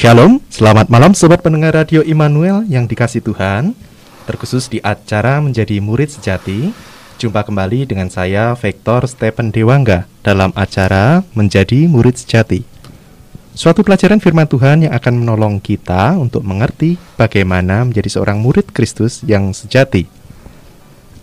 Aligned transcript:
Shalom, 0.00 0.40
selamat 0.48 0.88
malam 0.88 1.12
sobat 1.12 1.44
pendengar 1.44 1.76
radio 1.76 2.00
Immanuel 2.00 2.64
yang 2.72 2.88
dikasih 2.88 3.20
Tuhan. 3.20 3.76
Terkhusus 4.24 4.64
di 4.72 4.80
acara 4.80 5.44
menjadi 5.44 5.76
murid 5.76 6.08
sejati, 6.08 6.72
jumpa 7.20 7.44
kembali 7.44 7.84
dengan 7.84 8.08
saya 8.08 8.56
Vektor 8.56 9.04
Stephen 9.04 9.52
Dewangga 9.52 10.08
dalam 10.24 10.56
acara 10.56 11.20
menjadi 11.36 11.84
murid 11.84 12.16
sejati. 12.16 12.64
Suatu 13.52 13.84
pelajaran 13.84 14.24
firman 14.24 14.48
Tuhan 14.48 14.88
yang 14.88 14.96
akan 14.96 15.20
menolong 15.20 15.60
kita 15.60 16.16
untuk 16.16 16.48
mengerti 16.48 16.96
bagaimana 17.20 17.84
menjadi 17.84 18.08
seorang 18.08 18.40
murid 18.40 18.72
Kristus 18.72 19.20
yang 19.28 19.52
sejati. 19.52 20.08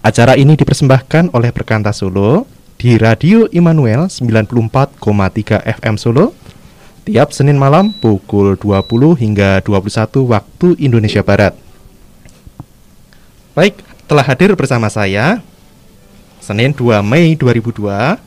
Acara 0.05 0.37
ini 0.37 0.53
dipersembahkan 0.53 1.33
oleh 1.33 1.49
Perkanta 1.49 1.89
Solo 1.97 2.45
di 2.77 2.93
Radio 3.01 3.49
Immanuel 3.49 4.05
94,3 4.05 5.01
FM 5.65 5.97
Solo 5.97 6.37
tiap 7.07 7.31
Senin 7.31 7.55
malam 7.55 7.95
pukul 7.95 8.59
20 8.59 9.15
hingga 9.15 9.63
21 9.63 10.27
waktu 10.27 10.75
Indonesia 10.75 11.23
Barat. 11.23 11.55
Baik, 13.55 13.79
telah 14.11 14.27
hadir 14.27 14.51
bersama 14.59 14.91
saya 14.91 15.39
Senin 16.43 16.75
2 16.75 16.99
Mei 17.07 17.39
2002 17.39 18.19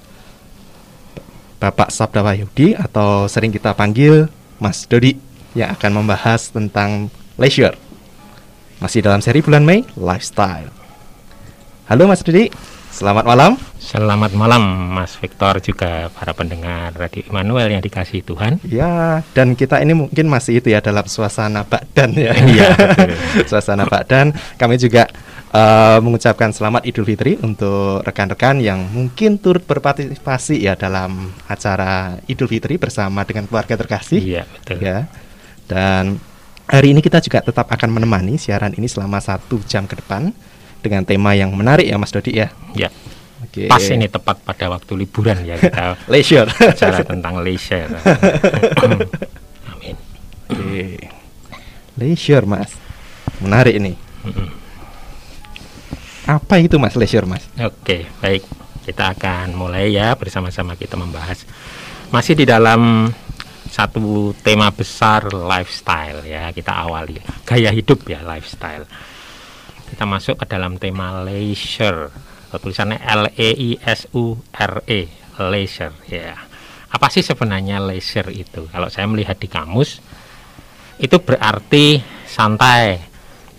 Bapak 1.60 1.92
Sabda 1.92 2.24
Wahyudi 2.24 2.72
atau 2.72 3.28
sering 3.28 3.52
kita 3.52 3.76
panggil 3.76 4.32
Mas 4.56 4.88
Dodi 4.88 5.20
yang 5.52 5.76
akan 5.76 6.00
membahas 6.00 6.48
tentang 6.48 7.12
leisure. 7.36 7.76
Masih 8.80 9.04
dalam 9.04 9.20
seri 9.20 9.44
bulan 9.44 9.60
Mei, 9.60 9.84
lifestyle. 9.92 10.72
Halo 11.84 12.08
Mas 12.08 12.24
Dodi. 12.24 12.48
Selamat 12.90 13.22
malam. 13.22 13.54
Selamat 13.78 14.34
malam 14.34 14.62
Mas 14.92 15.14
Victor 15.14 15.62
juga 15.62 16.10
para 16.10 16.34
pendengar 16.34 16.90
Radio 16.98 17.22
Immanuel 17.22 17.70
yang 17.78 17.82
dikasih 17.82 18.26
Tuhan. 18.26 18.58
Ya, 18.66 19.22
dan 19.30 19.54
kita 19.54 19.78
ini 19.78 19.94
mungkin 19.94 20.26
masih 20.26 20.58
itu 20.58 20.74
ya 20.74 20.82
dalam 20.82 21.06
suasana 21.06 21.62
Bakdan 21.62 22.10
ya. 22.18 22.34
Iya, 22.34 22.68
suasana 23.50 23.86
Bakdan. 23.86 24.34
Kami 24.58 24.74
juga 24.74 25.06
uh, 25.54 26.02
mengucapkan 26.02 26.50
selamat 26.50 26.82
Idul 26.82 27.06
Fitri 27.06 27.38
untuk 27.38 28.02
rekan-rekan 28.02 28.58
yang 28.58 28.82
mungkin 28.90 29.38
turut 29.38 29.62
berpartisipasi 29.62 30.58
ya 30.66 30.74
dalam 30.74 31.30
acara 31.46 32.18
Idul 32.26 32.50
Fitri 32.50 32.74
bersama 32.74 33.22
dengan 33.22 33.46
keluarga 33.46 33.78
terkasih. 33.78 34.18
Iya, 34.18 34.42
betul. 34.50 34.82
Ya. 34.82 35.06
Dan 35.70 36.18
hari 36.66 36.90
ini 36.90 37.00
kita 37.00 37.22
juga 37.22 37.38
tetap 37.38 37.70
akan 37.70 37.90
menemani 37.90 38.34
siaran 38.34 38.74
ini 38.74 38.90
selama 38.90 39.22
satu 39.22 39.62
jam 39.62 39.86
ke 39.86 39.94
depan 39.94 40.34
dengan 40.80 41.04
tema 41.04 41.36
yang 41.36 41.52
menarik 41.52 41.86
ya 41.86 41.96
Mas 42.00 42.12
Dodi 42.12 42.36
ya. 42.36 42.48
Ya. 42.74 42.88
Oke. 43.40 43.68
Pas 43.68 43.80
ini 43.88 44.04
tepat 44.08 44.40
pada 44.44 44.68
waktu 44.68 44.92
liburan 45.00 45.44
ya 45.44 45.56
kita 45.56 45.96
leisure. 46.12 46.50
Bicara 46.50 47.00
tentang 47.04 47.40
leisure. 47.40 47.88
Amin. 49.72 49.96
Oke. 50.50 51.08
Leisure 51.96 52.44
Mas. 52.44 52.72
Menarik 53.40 53.76
ini. 53.80 53.96
Apa 56.28 56.60
itu 56.60 56.76
Mas 56.76 56.94
leisure 56.94 57.24
Mas? 57.24 57.48
Oke, 57.56 58.04
baik. 58.20 58.44
Kita 58.84 59.12
akan 59.16 59.56
mulai 59.56 59.92
ya 59.94 60.12
bersama-sama 60.16 60.76
kita 60.76 60.96
membahas 60.96 61.44
masih 62.10 62.34
di 62.34 62.42
dalam 62.42 63.06
satu 63.70 64.34
tema 64.42 64.74
besar 64.74 65.30
lifestyle 65.30 66.26
ya 66.26 66.50
kita 66.50 66.74
awali 66.74 67.22
gaya 67.46 67.70
hidup 67.70 68.02
ya 68.10 68.18
lifestyle 68.26 68.82
kita 69.90 70.06
masuk 70.06 70.38
ke 70.38 70.46
dalam 70.46 70.78
tema 70.78 71.26
leisure. 71.26 72.14
Tulisannya 72.50 72.98
L 73.02 73.30
E 73.34 73.50
I 73.54 73.70
S 73.82 74.10
U 74.14 74.38
R 74.54 74.82
E 74.86 75.06
leisure 75.38 75.94
ya. 76.06 76.34
Apa 76.90 77.06
sih 77.10 77.22
sebenarnya 77.22 77.78
leisure 77.78 78.30
itu? 78.34 78.66
Kalau 78.70 78.90
saya 78.90 79.06
melihat 79.06 79.38
di 79.38 79.46
kamus 79.46 80.02
itu 80.98 81.16
berarti 81.22 82.02
santai 82.26 82.98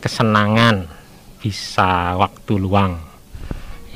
kesenangan 0.04 0.88
bisa 1.40 2.20
waktu 2.20 2.54
luang. 2.60 3.00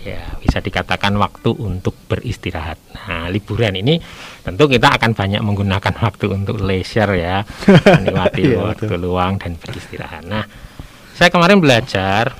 Ya 0.05 0.37
bisa 0.39 0.61
dikatakan 0.61 1.17
waktu 1.17 1.49
untuk 1.51 1.97
beristirahat. 2.07 2.77
Nah, 2.93 3.27
liburan 3.27 3.73
ini 3.75 3.97
tentu 4.45 4.69
kita 4.69 4.95
akan 4.95 5.17
banyak 5.17 5.41
menggunakan 5.41 5.93
waktu 6.05 6.31
untuk 6.31 6.61
leisure 6.61 7.17
ya, 7.17 7.43
menikmati 7.99 8.53
iya, 8.53 8.61
waktu 8.61 8.95
luang 8.95 9.41
dan 9.41 9.57
beristirahat. 9.59 10.23
Nah, 10.23 10.45
saya 11.15 11.31
kemarin 11.31 11.63
belajar 11.63 12.35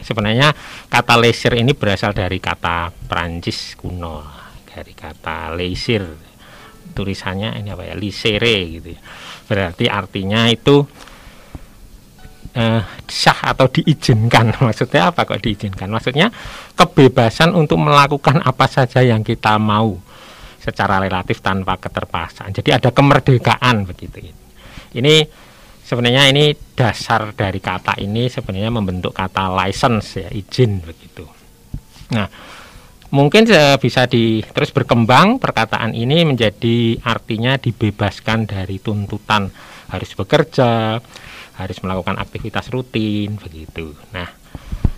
sebenarnya 0.00 0.56
kata 0.88 1.20
leisure 1.20 1.60
ini 1.60 1.76
berasal 1.76 2.16
dari 2.16 2.40
kata 2.40 2.88
Perancis 2.88 3.76
kuno, 3.76 4.24
dari 4.64 4.96
kata 4.96 5.52
leisure. 5.52 6.32
Tulisannya 6.90 7.54
ini 7.60 7.70
apa 7.70 7.86
ya? 7.86 7.94
Lisere 7.94 8.56
gitu 8.66 8.88
ya. 8.96 9.00
Berarti 9.46 9.86
artinya 9.86 10.50
itu 10.50 10.82
eh, 12.56 12.82
sah 13.06 13.40
atau 13.54 13.70
diizinkan. 13.70 14.56
Maksudnya 14.66 15.12
apa 15.12 15.28
kok 15.28 15.38
diizinkan? 15.38 15.86
Maksudnya 15.92 16.32
kebebasan 16.74 17.54
untuk 17.54 17.78
melakukan 17.78 18.42
apa 18.42 18.66
saja 18.66 19.04
yang 19.04 19.22
kita 19.22 19.60
mau 19.60 19.94
secara 20.60 21.00
relatif 21.00 21.40
tanpa 21.40 21.76
keterpaksaan. 21.76 22.52
Jadi 22.52 22.74
ada 22.74 22.90
kemerdekaan 22.92 23.86
begitu. 23.88 24.28
Ini 24.92 25.24
sebenarnya 25.90 26.30
ini 26.30 26.54
dasar 26.54 27.34
dari 27.34 27.58
kata 27.58 27.98
ini 27.98 28.30
sebenarnya 28.30 28.70
membentuk 28.70 29.10
kata 29.10 29.50
license 29.50 30.22
ya 30.22 30.30
izin 30.30 30.78
begitu. 30.86 31.26
Nah, 32.14 32.30
mungkin 33.10 33.50
bisa 33.82 34.06
di 34.06 34.38
terus 34.54 34.70
berkembang 34.70 35.42
perkataan 35.42 35.90
ini 35.90 36.22
menjadi 36.22 36.94
artinya 37.02 37.58
dibebaskan 37.58 38.46
dari 38.46 38.78
tuntutan 38.78 39.50
harus 39.90 40.14
bekerja, 40.14 41.02
harus 41.58 41.78
melakukan 41.82 42.22
aktivitas 42.22 42.70
rutin 42.70 43.34
begitu. 43.42 43.90
Nah, 44.14 44.30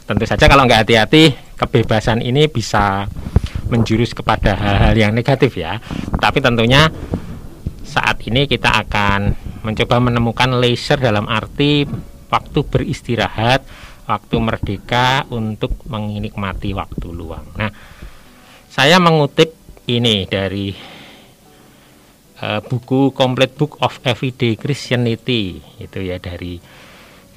tentu 0.05 0.29
saja 0.29 0.45
kalau 0.45 0.69
nggak 0.69 0.85
hati-hati 0.85 1.57
kebebasan 1.57 2.21
ini 2.21 2.53
bisa 2.53 3.09
menjurus 3.73 4.13
kepada 4.13 4.53
hal-hal 4.61 4.93
yang 4.93 5.17
negatif 5.17 5.57
ya. 5.57 5.81
Tapi 6.21 6.45
tentunya 6.45 6.93
saat 7.93 8.25
ini 8.25 8.49
kita 8.49 8.73
akan 8.89 9.37
mencoba 9.69 10.01
menemukan 10.01 10.57
leisure 10.57 10.97
dalam 10.97 11.29
arti 11.29 11.85
waktu 12.33 12.59
beristirahat, 12.65 13.61
waktu 14.09 14.37
merdeka 14.41 15.29
untuk 15.29 15.77
menikmati 15.85 16.73
waktu 16.73 17.13
luang. 17.13 17.45
Nah, 17.61 17.69
saya 18.73 18.97
mengutip 18.97 19.53
ini 19.85 20.25
dari 20.25 20.73
uh, 22.41 22.61
buku 22.65 23.13
Complete 23.13 23.55
Book 23.61 23.77
of 23.85 24.01
Everyday 24.01 24.57
Christianity 24.57 25.61
itu 25.77 25.99
ya 26.01 26.17
dari 26.17 26.57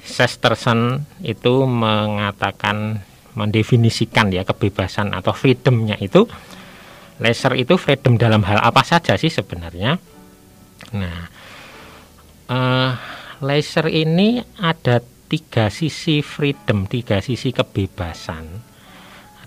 Sesterson 0.00 1.04
itu 1.20 1.66
mengatakan 1.68 3.04
mendefinisikan 3.36 4.32
ya 4.32 4.48
kebebasan 4.48 5.12
atau 5.12 5.36
freedomnya 5.36 6.00
itu 6.00 6.24
leisure 7.20 7.58
itu 7.58 7.76
freedom 7.76 8.16
dalam 8.16 8.40
hal 8.46 8.62
apa 8.64 8.80
saja 8.80 9.18
sih 9.20 9.28
sebenarnya 9.28 10.15
nah 10.94 11.26
uh, 12.50 12.90
leisure 13.42 13.90
ini 13.90 14.38
ada 14.60 15.02
tiga 15.26 15.72
sisi 15.72 16.22
freedom 16.22 16.86
tiga 16.86 17.18
sisi 17.18 17.50
kebebasan 17.50 18.44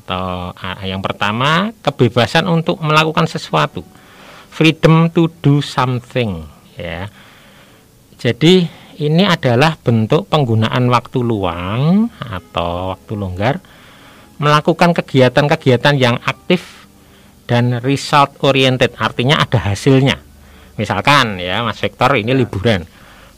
atau 0.03 0.51
uh, 0.51 0.83
yang 0.83 0.99
pertama 0.99 1.71
kebebasan 1.79 2.49
untuk 2.49 2.83
melakukan 2.83 3.29
sesuatu 3.29 3.85
freedom 4.49 5.07
to 5.13 5.29
do 5.39 5.61
something 5.61 6.43
ya. 6.75 7.07
Jadi 8.19 8.67
ini 8.99 9.23
adalah 9.23 9.79
bentuk 9.79 10.27
penggunaan 10.27 10.91
waktu 10.91 11.23
luang 11.23 12.11
atau 12.19 12.91
waktu 12.91 13.13
longgar 13.15 13.55
melakukan 14.41 14.91
kegiatan-kegiatan 14.91 15.95
yang 15.95 16.19
aktif 16.27 16.87
dan 17.47 17.79
result 17.79 18.35
oriented 18.43 18.91
artinya 18.99 19.39
ada 19.39 19.71
hasilnya. 19.71 20.19
Misalkan 20.79 21.35
ya 21.35 21.59
Mas 21.61 21.75
Victor 21.83 22.15
ini 22.15 22.31
liburan. 22.31 22.87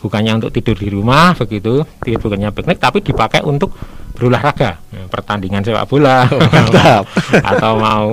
Bukannya 0.02 0.38
untuk 0.38 0.50
tidur 0.54 0.78
di 0.78 0.90
rumah 0.90 1.34
begitu, 1.38 1.86
tidur 2.02 2.20
bukannya 2.26 2.50
piknik 2.54 2.78
tapi 2.82 3.06
dipakai 3.06 3.46
untuk 3.46 3.74
berolahraga. 4.18 4.78
Ya, 4.94 5.06
pertandingan 5.10 5.66
sepak 5.66 5.90
bola. 5.90 6.26
Oh, 6.30 7.02
atau 7.54 7.72
mau 7.78 8.06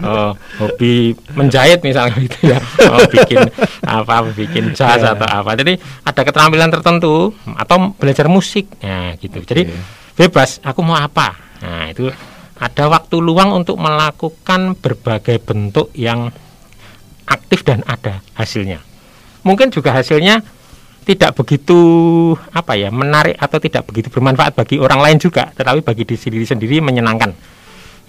uh, 0.00 0.32
hobi 0.60 1.12
menjahit 1.36 1.84
misalnya 1.84 2.16
gitu 2.20 2.56
ya. 2.56 2.58
Mau 2.88 3.04
bikin 3.08 3.44
apa 3.84 4.24
bikin 4.32 4.72
jazz 4.72 5.04
yeah. 5.04 5.12
atau 5.12 5.28
apa. 5.28 5.56
Jadi 5.60 5.76
ada 5.80 6.20
keterampilan 6.24 6.72
tertentu 6.72 7.36
atau 7.44 7.92
belajar 7.96 8.28
musik. 8.28 8.68
Ya 8.80 9.16
gitu. 9.20 9.44
Jadi 9.44 9.68
bebas 10.16 10.60
aku 10.64 10.80
mau 10.80 10.96
apa? 10.96 11.36
Nah 11.60 11.92
itu 11.92 12.08
ada 12.60 12.84
waktu 12.92 13.16
luang 13.20 13.56
untuk 13.56 13.80
melakukan 13.80 14.76
berbagai 14.76 15.40
bentuk 15.40 15.88
yang 15.96 16.28
aktif 17.30 17.62
dan 17.62 17.86
ada 17.86 18.18
hasilnya 18.34 18.82
mungkin 19.46 19.70
juga 19.70 19.94
hasilnya 19.94 20.42
tidak 21.06 21.32
begitu 21.38 21.78
apa 22.52 22.76
ya 22.76 22.92
menarik 22.92 23.38
atau 23.40 23.56
tidak 23.56 23.88
begitu 23.88 24.12
bermanfaat 24.12 24.52
bagi 24.52 24.76
orang 24.76 25.00
lain 25.00 25.16
juga 25.16 25.48
tetapi 25.54 25.80
bagi 25.80 26.04
diri 26.04 26.18
sendiri 26.20 26.44
sendiri 26.44 26.76
menyenangkan 26.82 27.32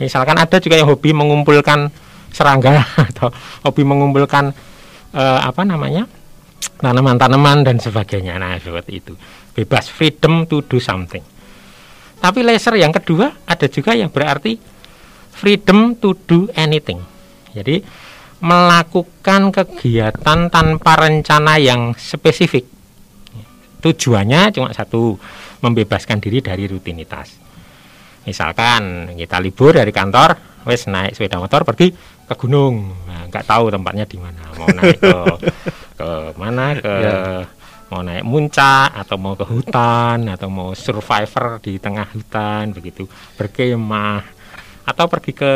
misalkan 0.02 0.36
ada 0.36 0.58
juga 0.60 0.76
yang 0.76 0.90
hobi 0.90 1.16
mengumpulkan 1.16 1.88
serangga 2.34 2.84
atau 3.14 3.30
hobi 3.64 3.86
mengumpulkan 3.86 4.52
eh, 5.16 5.40
apa 5.40 5.64
namanya 5.64 6.10
tanaman-tanaman 6.82 7.62
dan 7.66 7.78
sebagainya. 7.78 8.42
Nah, 8.42 8.58
seperti 8.58 8.92
itu. 8.98 9.14
Bebas 9.54 9.88
freedom 9.88 10.50
to 10.50 10.66
do 10.66 10.82
something. 10.82 11.22
Tapi 12.22 12.40
laser 12.46 12.78
yang 12.78 12.94
kedua 12.94 13.34
ada 13.46 13.66
juga 13.70 13.98
yang 13.98 14.10
berarti 14.14 14.58
freedom 15.34 15.98
to 15.98 16.14
do 16.26 16.50
anything. 16.54 17.02
Jadi 17.54 17.82
melakukan 18.42 19.54
kegiatan 19.54 20.50
tanpa 20.50 20.92
rencana 20.98 21.62
yang 21.62 21.94
spesifik. 21.94 22.66
Tujuannya 23.82 24.54
cuma 24.54 24.74
satu, 24.74 25.18
membebaskan 25.62 26.18
diri 26.18 26.42
dari 26.42 26.66
rutinitas. 26.66 27.38
Misalkan 28.26 29.14
kita 29.18 29.42
libur 29.42 29.78
dari 29.78 29.90
kantor, 29.90 30.62
wes 30.66 30.86
naik 30.86 31.18
sepeda 31.18 31.42
motor 31.42 31.66
pergi 31.66 31.94
ke 32.26 32.34
gunung, 32.38 32.94
nah, 33.10 33.26
nggak 33.30 33.46
tahu 33.46 33.74
tempatnya 33.74 34.06
di 34.06 34.18
mana, 34.22 34.42
mau 34.58 34.70
naik 34.70 34.98
ke 35.02 35.14
ke 36.02 36.10
mana 36.38 36.66
ke 36.78 36.94
yeah. 37.02 37.44
mau 37.94 38.02
naik 38.02 38.26
muncak 38.26 38.90
atau 38.96 39.16
mau 39.22 39.38
ke 39.38 39.46
hutan 39.46 40.26
atau 40.26 40.50
mau 40.50 40.74
survivor 40.74 41.62
di 41.62 41.78
tengah 41.78 42.08
hutan 42.10 42.74
begitu 42.74 43.06
berkemah 43.38 44.24
atau 44.88 45.06
pergi 45.06 45.32
ke 45.36 45.52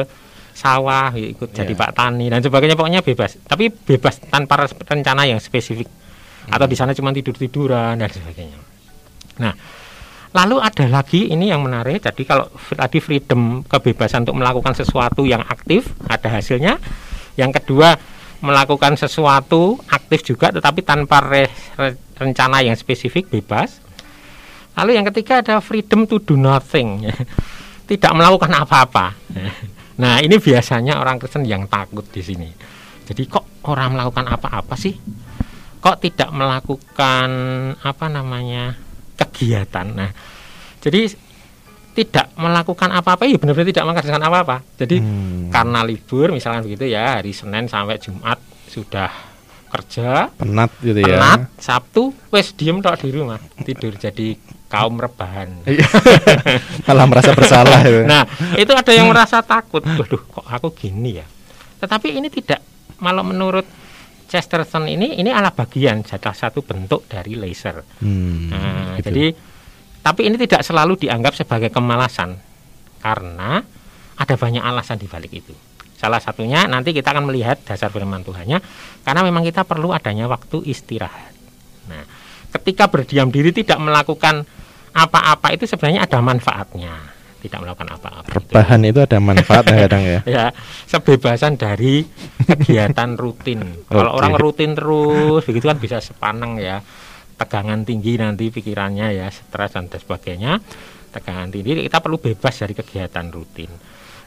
sawah 0.56 1.12
ikut 1.12 1.52
yeah. 1.52 1.68
jadi 1.68 1.74
pak 1.76 1.92
tani 1.92 2.32
dan 2.32 2.40
sebagainya 2.40 2.80
pokoknya 2.80 3.04
bebas 3.04 3.36
tapi 3.44 3.68
bebas 3.68 4.24
tanpa 4.32 4.64
rencana 4.66 5.28
yang 5.28 5.44
spesifik 5.44 5.92
hmm. 5.92 6.56
atau 6.56 6.66
di 6.66 6.80
sana 6.80 6.96
cuma 6.96 7.12
tidur 7.12 7.36
tiduran 7.36 8.00
dan 8.00 8.08
sebagainya 8.08 8.58
nah 9.36 9.54
Lalu 10.36 10.60
ada 10.60 10.86
lagi 10.92 11.32
ini 11.32 11.48
yang 11.48 11.64
menarik. 11.64 12.04
Jadi 12.04 12.28
kalau 12.28 12.52
tadi 12.52 13.00
freedom 13.00 13.64
kebebasan 13.64 14.28
untuk 14.28 14.36
melakukan 14.36 14.76
sesuatu 14.76 15.24
yang 15.24 15.40
aktif 15.48 15.96
ada 16.12 16.28
hasilnya. 16.28 16.76
Yang 17.40 17.64
kedua 17.64 17.96
melakukan 18.44 19.00
sesuatu 19.00 19.80
aktif 19.88 20.28
juga 20.28 20.52
tetapi 20.52 20.84
tanpa 20.84 21.24
re, 21.24 21.48
re, 21.80 21.96
rencana 22.20 22.60
yang 22.60 22.76
spesifik 22.76 23.32
bebas. 23.32 23.80
Lalu 24.76 25.00
yang 25.00 25.08
ketiga 25.08 25.40
ada 25.40 25.64
freedom 25.64 26.04
to 26.04 26.20
do 26.20 26.36
nothing. 26.36 27.08
Tidak 27.90 28.12
melakukan 28.12 28.52
apa-apa. 28.52 29.16
Nah, 29.96 30.20
ini 30.20 30.36
biasanya 30.40 31.00
orang 31.00 31.20
Kristen 31.22 31.48
yang 31.48 31.72
takut 31.72 32.04
di 32.12 32.20
sini. 32.20 32.50
Jadi 33.06 33.24
kok 33.30 33.64
orang 33.70 33.96
melakukan 33.96 34.28
apa-apa 34.28 34.76
sih? 34.76 34.98
Kok 35.80 35.98
tidak 36.02 36.30
melakukan 36.34 37.30
apa 37.80 38.06
namanya? 38.12 38.86
kegiatan. 39.16 39.88
Nah, 39.96 40.12
jadi 40.84 41.08
tidak 41.96 42.36
melakukan 42.36 42.92
apa-apa 42.92 43.24
ya 43.24 43.40
benar-benar 43.40 43.72
tidak 43.72 43.88
mengerjakan 43.88 44.24
apa-apa. 44.28 44.58
Jadi 44.76 45.00
hmm. 45.00 45.48
karena 45.50 45.80
libur 45.88 46.36
misalnya 46.36 46.60
begitu 46.60 46.92
ya 46.92 47.20
hari 47.20 47.32
Senin 47.32 47.72
sampai 47.72 47.96
Jumat 48.04 48.36
sudah 48.68 49.08
kerja 49.72 50.28
penat 50.36 50.72
gitu 50.84 51.00
ya. 51.00 51.16
Penat 51.16 51.42
Sabtu 51.56 52.12
wes 52.36 52.52
diem 52.60 52.84
tok 52.84 53.00
di 53.00 53.16
rumah 53.16 53.40
tidur 53.64 53.96
jadi 53.96 54.36
kaum 54.66 54.98
rebahan. 54.98 55.66
Iya. 55.66 55.88
Malah 56.90 57.06
merasa 57.06 57.32
bersalah 57.38 57.80
itu. 57.86 58.02
Nah, 58.04 58.26
itu 58.58 58.72
ada 58.74 58.92
yang 58.92 59.08
merasa 59.10 59.40
takut. 59.46 59.86
Waduh, 59.86 60.22
kok 60.26 60.46
aku 60.46 60.74
gini 60.74 61.22
ya. 61.22 61.26
Tetapi 61.80 62.18
ini 62.18 62.28
tidak 62.34 62.62
malah 63.00 63.28
menurut 63.28 63.68
Chesterton 64.26 64.90
ini 64.90 65.20
ini 65.20 65.30
adalah 65.30 65.54
bagian 65.54 66.02
salah 66.02 66.34
satu 66.34 66.66
bentuk 66.66 67.06
dari 67.06 67.38
laser. 67.38 67.84
Hmm, 68.02 68.50
nah, 68.50 68.98
gitu. 68.98 69.12
Jadi 69.12 69.26
tapi 70.02 70.22
ini 70.26 70.38
tidak 70.38 70.66
selalu 70.66 71.06
dianggap 71.06 71.34
sebagai 71.38 71.70
kemalasan 71.70 72.38
karena 73.02 73.62
ada 74.18 74.36
banyak 74.38 74.64
alasan 74.64 74.98
di 74.98 75.06
balik 75.06 75.34
itu. 75.34 75.54
Salah 75.96 76.20
satunya 76.20 76.66
nanti 76.68 76.92
kita 76.92 77.14
akan 77.14 77.30
melihat 77.30 77.62
dasar 77.64 77.94
firman 77.94 78.26
Tuhannya 78.26 78.60
karena 79.06 79.22
memang 79.24 79.46
kita 79.46 79.64
perlu 79.64 79.94
adanya 79.94 80.26
waktu 80.26 80.66
istirahat. 80.68 81.32
Nah, 81.88 82.04
ketika 82.60 82.88
berdiam 82.88 83.28
diri 83.30 83.52
tidak 83.52 83.78
melakukan 83.82 84.48
apa-apa 84.96 85.52
itu 85.52 85.68
sebenarnya 85.68 86.08
ada 86.08 86.24
manfaatnya 86.24 87.16
tidak 87.46 87.62
melakukan 87.62 87.90
apa-apa. 87.94 88.30
Rebahan 88.42 88.82
itu. 88.82 88.90
itu 88.90 89.00
ada 89.06 89.18
manfaatnya 89.22 89.78
kadang 89.86 90.04
ya. 90.04 90.20
ya, 90.42 90.46
sebebasan 90.90 91.62
dari 91.62 92.02
kegiatan 92.42 93.14
rutin. 93.14 93.86
Kalau 93.86 94.18
okay. 94.18 94.18
orang 94.18 94.34
rutin 94.42 94.74
terus 94.74 95.46
begitu 95.46 95.70
kan 95.70 95.78
bisa 95.78 96.02
sepaneng 96.02 96.58
ya. 96.58 96.82
Tegangan 97.36 97.86
tinggi 97.86 98.18
nanti 98.18 98.50
pikirannya 98.50 99.14
ya, 99.14 99.30
stres 99.30 99.78
dan 99.78 99.86
sebagainya. 99.86 100.58
Tegangan 101.14 101.54
tinggi 101.54 101.86
kita 101.86 102.02
perlu 102.02 102.18
bebas 102.18 102.56
dari 102.58 102.74
kegiatan 102.74 103.30
rutin. 103.30 103.70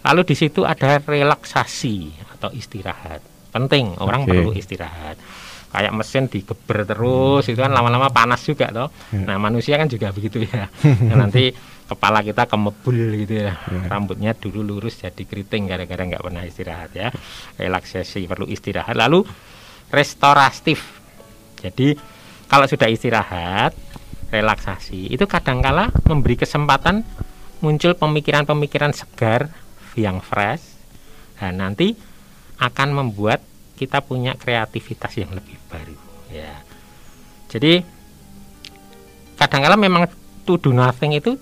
Lalu 0.06 0.22
di 0.22 0.34
situ 0.38 0.62
ada 0.62 1.02
relaksasi 1.02 1.96
atau 2.38 2.54
istirahat. 2.54 3.37
Penting, 3.58 3.98
orang 3.98 4.22
okay. 4.22 4.30
perlu 4.30 4.50
istirahat 4.54 5.18
kayak 5.68 5.92
mesin 5.92 6.32
digeber 6.32 6.88
terus 6.88 7.44
itu 7.44 7.60
kan 7.60 7.68
lama-lama 7.68 8.08
panas 8.08 8.40
juga 8.40 8.72
toh. 8.72 8.88
Ya. 9.12 9.20
Nah, 9.28 9.36
manusia 9.36 9.76
kan 9.76 9.84
juga 9.84 10.08
begitu 10.16 10.40
ya. 10.40 10.64
nah, 11.08 11.28
nanti 11.28 11.52
kepala 11.88 12.24
kita 12.24 12.48
kemebul 12.48 12.96
gitu 13.24 13.44
ya. 13.48 13.52
ya. 13.52 13.82
Rambutnya 13.84 14.32
dulu 14.32 14.64
lurus 14.64 15.04
jadi 15.04 15.22
keriting 15.28 15.68
gara-gara 15.68 16.02
nggak 16.08 16.24
pernah 16.24 16.42
istirahat 16.44 16.90
ya. 16.96 17.08
Relaksasi 17.60 18.24
perlu 18.24 18.48
istirahat. 18.48 18.96
Lalu 18.96 19.24
restoratif. 19.92 20.80
Jadi 21.60 21.96
kalau 22.48 22.64
sudah 22.64 22.88
istirahat, 22.88 23.76
relaksasi 24.32 25.12
itu 25.12 25.24
kadangkala 25.28 25.92
memberi 26.08 26.40
kesempatan 26.40 27.04
muncul 27.60 27.92
pemikiran-pemikiran 27.92 28.96
segar 28.96 29.52
yang 29.98 30.22
fresh 30.22 30.62
dan 31.36 31.58
nanti 31.58 31.98
akan 32.58 32.88
membuat 32.94 33.42
kita 33.78 34.02
punya 34.02 34.34
kreativitas 34.34 35.14
yang 35.14 35.30
lebih 35.30 35.54
baru 35.70 35.94
ya. 36.34 36.66
Jadi 37.46 37.80
kadangkala 39.38 39.78
memang 39.78 40.10
to 40.42 40.58
do 40.58 40.74
nothing 40.74 41.14
itu 41.14 41.38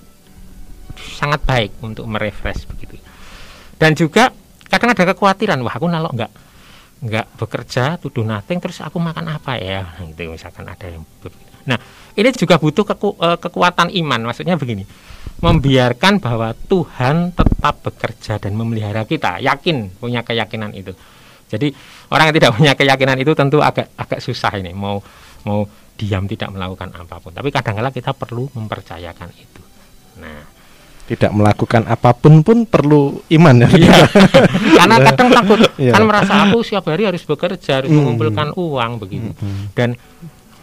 sangat 1.16 1.40
baik 1.48 1.72
untuk 1.80 2.04
merefresh 2.04 2.68
begitu. 2.68 3.00
Dan 3.80 3.96
juga 3.96 4.28
kadang 4.68 4.92
ada 4.92 5.04
kekhawatiran, 5.08 5.60
wah 5.64 5.72
aku 5.72 5.88
kalau 5.88 6.10
nggak 6.12 6.32
nggak 6.96 7.26
bekerja 7.36 8.00
to 8.00 8.08
do 8.08 8.24
nothing 8.24 8.60
terus 8.60 8.84
aku 8.84 9.00
makan 9.00 9.32
apa 9.32 9.56
ya? 9.56 9.96
Gitu 10.04 10.28
misalkan 10.28 10.68
ada 10.68 10.86
yang 10.86 11.02
nah 11.66 11.80
ini 12.14 12.30
juga 12.30 12.62
butuh 12.62 12.86
keku, 12.86 13.18
uh, 13.18 13.34
kekuatan 13.40 13.90
iman. 13.90 14.30
Maksudnya 14.30 14.54
begini 14.54 14.86
membiarkan 15.42 16.22
bahwa 16.22 16.56
Tuhan 16.56 17.34
tetap 17.36 17.74
bekerja 17.84 18.40
dan 18.40 18.56
memelihara 18.56 19.04
kita. 19.04 19.42
Yakin 19.42 19.98
punya 19.98 20.24
keyakinan 20.24 20.72
itu 20.72 20.96
jadi 21.46 21.70
orang 22.10 22.30
yang 22.30 22.36
tidak 22.36 22.50
punya 22.58 22.72
keyakinan 22.74 23.18
itu 23.22 23.32
tentu 23.32 23.58
agak 23.62 23.90
agak 23.94 24.18
susah 24.22 24.52
ini 24.58 24.74
mau 24.74 24.98
mau 25.46 25.66
diam 25.96 26.26
tidak 26.28 26.52
melakukan 26.52 26.92
apa 26.92 27.22
pun 27.22 27.32
tapi 27.32 27.48
kadang-kala 27.54 27.94
kita 27.94 28.12
perlu 28.12 28.50
mempercayakan 28.52 29.30
itu 29.32 29.62
nah 30.20 30.56
tidak 31.06 31.30
melakukan 31.30 31.86
apa 31.86 32.10
pun 32.18 32.42
pun 32.42 32.66
perlu 32.66 33.22
iman 33.30 33.62
ya. 33.62 33.70
Iya. 33.70 33.96
Karena 34.82 34.96
kadang 35.06 35.28
takut 35.30 35.58
iya. 35.78 35.94
kan 35.94 36.02
merasa 36.02 36.50
aku 36.50 36.66
setiap 36.66 36.90
hari 36.90 37.06
harus 37.06 37.22
bekerja, 37.22 37.78
harus 37.82 37.94
hmm. 37.94 37.98
mengumpulkan 38.02 38.50
uang 38.58 38.92
begitu. 38.98 39.30
Hmm. 39.38 39.70
Dan 39.70 39.94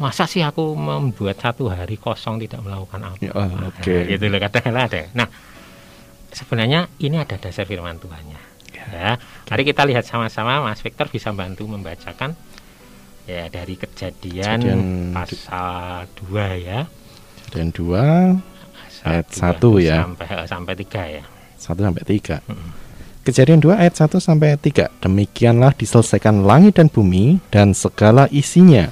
masa 0.03 0.27
sih 0.27 0.43
aku 0.43 0.75
membuat 0.75 1.39
satu 1.39 1.71
hari 1.71 1.95
kosong 1.95 2.43
tidak 2.43 2.59
melakukan 2.59 2.99
apa? 3.07 3.23
Ya, 3.23 3.31
oh, 3.31 3.47
Oke. 3.71 3.79
Okay. 3.79 3.99
Nah, 4.03 4.09
gitu 4.11 4.25
loh 4.27 4.39
kadang 4.43 4.75
ada. 4.75 5.01
Nah, 5.15 5.27
sebenarnya 6.35 6.79
ini 6.99 7.15
ada 7.15 7.39
dasar 7.39 7.63
firman 7.63 7.95
Tuhannya. 8.03 8.52
Ya. 8.93 9.17
Mari 9.50 9.63
kita 9.65 9.83
lihat 9.89 10.05
sama-sama 10.05 10.62
Mas 10.62 10.79
Victor 10.85 11.09
bisa 11.09 11.33
bantu 11.33 11.65
membacakan 11.65 12.38
ya 13.25 13.47
dari 13.50 13.75
kejadian, 13.79 14.57
kejadian 14.62 14.79
pasal 15.15 16.05
2 16.29 16.67
ya. 16.67 16.79
Kejadian 17.50 17.69
2 17.73 19.09
ayat 19.09 19.27
1 19.27 19.59
ya. 19.81 19.97
Sampai 20.05 20.25
eh, 20.29 20.45
sampai 20.47 20.73
3 20.77 21.15
ya. 21.19 21.23
1 21.59 21.85
sampai 21.85 22.03
3. 22.03 22.39
Hmm. 22.45 22.69
Kejadian 23.23 23.59
2 23.63 23.79
ayat 23.79 23.95
1 23.95 24.19
sampai 24.19 24.59
3. 24.59 24.91
Demikianlah 25.00 25.71
diselesaikan 25.79 26.43
langit 26.43 26.75
dan 26.75 26.91
bumi 26.91 27.39
dan 27.47 27.71
segala 27.71 28.27
isinya. 28.35 28.91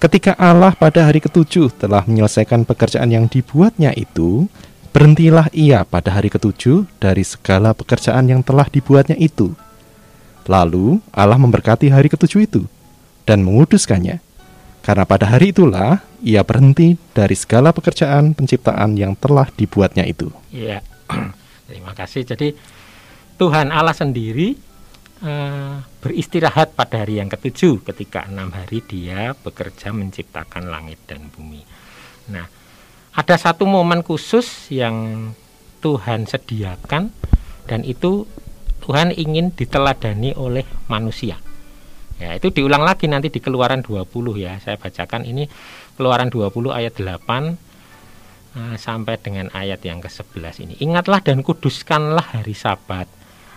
Ketika 0.00 0.32
Allah 0.40 0.72
pada 0.72 1.04
hari 1.04 1.20
ketujuh 1.20 1.76
telah 1.76 2.02
menyelesaikan 2.08 2.64
pekerjaan 2.64 3.12
yang 3.12 3.28
dibuatnya 3.28 3.92
itu, 3.92 4.48
berhentilah 4.90 5.46
ia 5.54 5.86
pada 5.86 6.14
hari 6.14 6.30
ketujuh 6.30 6.86
dari 6.98 7.22
segala 7.22 7.74
pekerjaan 7.74 8.26
yang 8.26 8.42
telah 8.42 8.66
dibuatnya 8.66 9.14
itu. 9.18 9.54
Lalu 10.50 10.98
Allah 11.14 11.38
memberkati 11.38 11.92
hari 11.92 12.10
ketujuh 12.10 12.40
itu 12.42 12.62
dan 13.22 13.46
menguduskannya 13.46 14.18
karena 14.80 15.04
pada 15.04 15.28
hari 15.28 15.52
itulah 15.52 16.00
ia 16.24 16.40
berhenti 16.40 16.96
dari 17.12 17.36
segala 17.36 17.70
pekerjaan 17.70 18.32
penciptaan 18.32 18.96
yang 18.96 19.12
telah 19.14 19.46
dibuatnya 19.52 20.08
itu. 20.08 20.32
Iya, 20.48 20.80
terima 21.68 21.92
kasih. 21.92 22.24
Jadi 22.24 22.56
Tuhan 23.36 23.68
Allah 23.68 23.92
sendiri 23.92 24.56
uh, 25.20 25.84
beristirahat 26.00 26.72
pada 26.72 27.04
hari 27.04 27.20
yang 27.20 27.28
ketujuh 27.28 27.84
ketika 27.92 28.24
enam 28.24 28.52
hari 28.56 28.80
dia 28.84 29.36
bekerja 29.36 29.92
menciptakan 29.92 30.72
langit 30.72 31.00
dan 31.04 31.28
bumi. 31.28 31.60
Nah, 32.32 32.48
ada 33.20 33.36
satu 33.36 33.68
momen 33.68 34.00
khusus 34.00 34.72
yang 34.72 35.28
Tuhan 35.84 36.24
sediakan 36.24 37.12
dan 37.68 37.84
itu 37.84 38.24
Tuhan 38.80 39.12
ingin 39.12 39.52
diteladani 39.52 40.32
oleh 40.40 40.64
manusia. 40.88 41.36
Ya, 42.16 42.36
itu 42.36 42.48
diulang 42.48 42.80
lagi 42.80 43.08
nanti 43.08 43.28
di 43.28 43.40
Keluaran 43.40 43.84
20 43.84 44.08
ya. 44.40 44.56
Saya 44.60 44.80
bacakan 44.80 45.28
ini 45.28 45.48
Keluaran 46.00 46.32
20 46.32 46.72
ayat 46.72 46.96
8 46.96 47.20
uh, 48.56 48.76
sampai 48.80 49.20
dengan 49.20 49.52
ayat 49.52 49.84
yang 49.84 50.00
ke-11 50.00 50.64
ini. 50.64 50.74
Ingatlah 50.80 51.20
dan 51.20 51.44
kuduskanlah 51.44 52.40
hari 52.40 52.56
Sabat. 52.56 53.08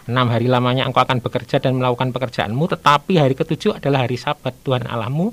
Enam 0.04 0.28
hari 0.28 0.52
lamanya 0.52 0.84
engkau 0.84 1.00
akan 1.00 1.24
bekerja 1.24 1.64
dan 1.64 1.80
melakukan 1.80 2.12
pekerjaanmu, 2.12 2.68
tetapi 2.76 3.20
hari 3.20 3.36
ketujuh 3.40 3.80
adalah 3.80 4.04
hari 4.04 4.20
Sabat 4.20 4.56
Tuhan 4.68 4.84
Allahmu. 4.92 5.32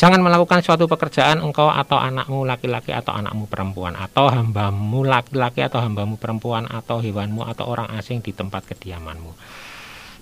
Jangan 0.00 0.18
melakukan 0.18 0.64
suatu 0.64 0.90
pekerjaan 0.90 1.38
engkau 1.44 1.70
atau 1.70 2.00
anakmu 2.00 2.42
laki-laki 2.42 2.90
atau 2.90 3.14
anakmu 3.14 3.46
perempuan 3.46 3.94
atau 3.94 4.26
hambamu 4.32 5.06
laki-laki 5.06 5.62
atau 5.62 5.78
hambamu 5.78 6.18
perempuan 6.18 6.66
atau 6.66 6.98
hewanmu 6.98 7.46
atau 7.46 7.70
orang 7.70 7.86
asing 7.94 8.18
di 8.18 8.34
tempat 8.34 8.66
kediamanmu 8.66 9.30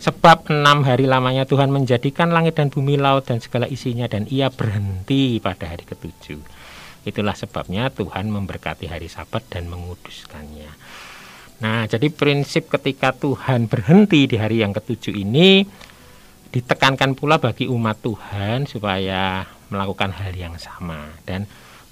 Sebab 0.00 0.48
enam 0.48 0.80
hari 0.88 1.04
lamanya 1.04 1.44
Tuhan 1.44 1.68
menjadikan 1.68 2.32
langit 2.32 2.56
dan 2.56 2.72
bumi, 2.72 2.96
laut 2.96 3.28
dan 3.28 3.36
segala 3.36 3.68
isinya 3.68 4.08
dan 4.08 4.24
ia 4.32 4.48
berhenti 4.48 5.36
pada 5.44 5.68
hari 5.68 5.84
ketujuh. 5.84 6.40
Itulah 7.04 7.36
sebabnya 7.36 7.92
Tuhan 7.92 8.32
memberkati 8.32 8.88
hari 8.88 9.12
sabat 9.12 9.44
dan 9.52 9.68
menguduskannya. 9.68 10.72
Nah, 11.60 11.84
jadi 11.84 12.08
prinsip 12.08 12.72
ketika 12.72 13.12
Tuhan 13.12 13.68
berhenti 13.68 14.24
di 14.24 14.40
hari 14.40 14.64
yang 14.64 14.72
ketujuh 14.72 15.12
ini 15.12 15.68
ditekankan 16.48 17.12
pula 17.12 17.36
bagi 17.36 17.68
umat 17.68 18.00
Tuhan 18.00 18.64
supaya 18.64 19.44
melakukan 19.70 20.10
hal 20.12 20.34
yang 20.34 20.54
sama 20.58 21.14
dan 21.24 21.46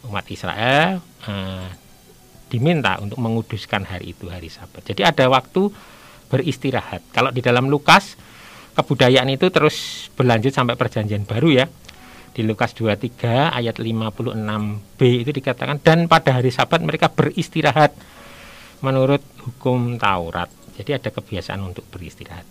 umat 0.06 0.26
Israel 0.30 1.00
eh, 1.26 1.68
diminta 2.48 2.98
untuk 2.98 3.20
menguduskan 3.20 3.86
hari 3.86 4.16
itu 4.16 4.26
hari 4.28 4.48
Sabat. 4.48 4.82
Jadi 4.82 5.04
ada 5.04 5.28
waktu 5.28 5.68
beristirahat. 6.28 7.04
Kalau 7.12 7.30
di 7.32 7.40
dalam 7.40 7.68
Lukas 7.68 8.16
kebudayaan 8.76 9.28
itu 9.32 9.48
terus 9.50 10.08
berlanjut 10.14 10.52
sampai 10.52 10.74
perjanjian 10.74 11.24
baru 11.28 11.64
ya. 11.64 11.66
Di 12.32 12.46
Lukas 12.46 12.70
23 12.76 13.50
ayat 13.50 13.82
56b 13.82 15.00
itu 15.26 15.30
dikatakan 15.34 15.82
dan 15.82 16.06
pada 16.06 16.38
hari 16.38 16.54
Sabat 16.54 16.80
mereka 16.84 17.10
beristirahat 17.10 17.92
menurut 18.80 19.20
hukum 19.42 19.98
Taurat. 19.98 20.46
Jadi 20.78 20.94
ada 20.94 21.10
kebiasaan 21.10 21.58
untuk 21.66 21.82
beristirahat. 21.90 22.46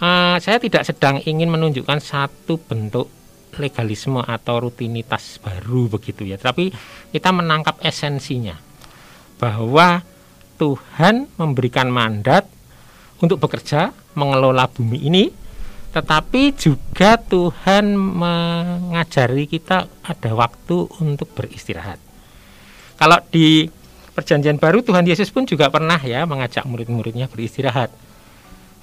Uh, 0.00 0.38
saya 0.40 0.56
tidak 0.62 0.86
sedang 0.86 1.20
ingin 1.26 1.50
menunjukkan 1.50 2.00
satu 2.00 2.56
bentuk 2.56 3.10
legalisme 3.58 4.22
atau 4.22 4.68
rutinitas 4.68 5.40
baru 5.42 5.90
begitu 5.90 6.28
ya, 6.28 6.38
tapi 6.38 6.70
kita 7.10 7.34
menangkap 7.34 7.80
esensinya 7.82 8.54
bahwa 9.40 10.04
Tuhan 10.60 11.26
memberikan 11.40 11.88
mandat 11.88 12.44
untuk 13.24 13.40
bekerja 13.40 13.96
mengelola 14.14 14.68
bumi 14.68 14.98
ini 15.08 15.24
tetapi 15.90 16.54
juga 16.54 17.18
Tuhan 17.18 17.98
mengajari 17.98 19.50
kita 19.50 19.90
ada 20.06 20.30
waktu 20.38 20.86
untuk 21.02 21.34
beristirahat. 21.34 21.98
Kalau 22.94 23.18
di 23.26 23.66
Perjanjian 24.14 24.62
Baru 24.62 24.86
Tuhan 24.86 25.02
Yesus 25.02 25.34
pun 25.34 25.50
juga 25.50 25.66
pernah 25.66 25.98
ya 25.98 26.22
mengajak 26.30 26.62
murid-muridnya 26.62 27.26
beristirahat. 27.26 27.90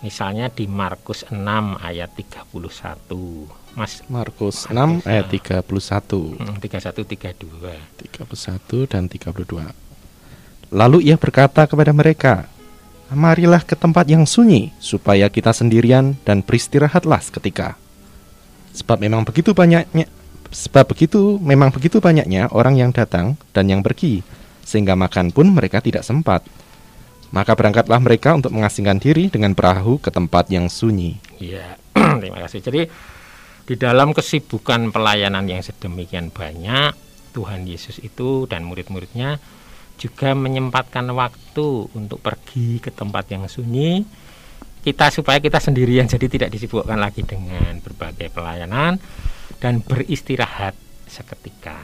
Misalnya 0.04 0.52
di 0.52 0.68
Markus 0.68 1.24
6 1.32 1.38
ayat 1.80 2.12
31. 2.12 3.67
Mas 3.78 4.02
Markus 4.10 4.66
6 4.66 5.06
ayat 5.06 5.30
31. 5.30 5.62
31 5.62 7.06
32. 7.06 7.78
31 8.10 8.90
dan 8.90 9.06
32. 9.06 9.70
Lalu 10.74 10.98
ia 11.06 11.16
berkata 11.22 11.70
kepada 11.70 11.94
mereka, 11.94 12.50
Marilah 13.14 13.62
ke 13.62 13.78
tempat 13.78 14.10
yang 14.10 14.26
sunyi, 14.26 14.74
supaya 14.82 15.30
kita 15.30 15.54
sendirian 15.54 16.18
dan 16.26 16.42
beristirahatlah 16.42 17.22
seketika. 17.22 17.78
Sebab 18.74 18.98
memang 18.98 19.24
begitu 19.24 19.54
banyaknya, 19.54 20.10
sebab 20.50 20.92
begitu 20.92 21.38
memang 21.38 21.70
begitu 21.70 22.02
banyaknya 22.02 22.50
orang 22.52 22.82
yang 22.82 22.90
datang 22.90 23.38
dan 23.54 23.70
yang 23.70 23.86
pergi, 23.86 24.26
sehingga 24.66 24.98
makan 24.98 25.30
pun 25.30 25.54
mereka 25.54 25.86
tidak 25.86 26.02
sempat. 26.02 26.44
Maka 27.30 27.54
berangkatlah 27.54 28.02
mereka 28.02 28.34
untuk 28.34 28.52
mengasingkan 28.52 28.98
diri 29.00 29.30
dengan 29.30 29.54
perahu 29.54 30.02
ke 30.02 30.10
tempat 30.10 30.50
yang 30.52 30.66
sunyi. 30.68 31.22
Iya, 31.40 31.78
terima 32.26 32.44
kasih. 32.44 32.60
Jadi 32.60 32.82
di 33.68 33.76
dalam 33.76 34.16
kesibukan 34.16 34.96
pelayanan 34.96 35.44
yang 35.44 35.60
sedemikian 35.60 36.32
banyak, 36.32 36.96
Tuhan 37.36 37.68
Yesus 37.68 38.00
itu 38.00 38.48
dan 38.48 38.64
murid-muridnya 38.64 39.44
juga 40.00 40.32
menyempatkan 40.32 41.04
waktu 41.12 41.92
untuk 41.92 42.24
pergi 42.24 42.80
ke 42.80 42.96
tempat 42.96 43.28
yang 43.34 43.44
sunyi 43.52 44.08
kita 44.88 45.12
supaya 45.12 45.44
kita 45.44 45.60
sendirian 45.60 46.08
jadi 46.08 46.32
tidak 46.32 46.50
disibukkan 46.56 46.96
lagi 46.96 47.28
dengan 47.28 47.76
berbagai 47.84 48.32
pelayanan 48.32 48.96
dan 49.60 49.84
beristirahat 49.84 50.80
seketika. 51.04 51.76